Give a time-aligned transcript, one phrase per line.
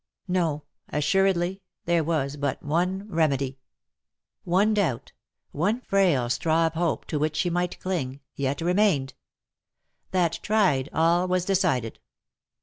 [0.27, 3.59] No, assuredly, there was but one remedy.
[4.45, 5.11] One doubt—
[5.51, 9.13] one frail straw of hope to which she might cling— yet remained.
[10.09, 11.99] That tried, all was decided.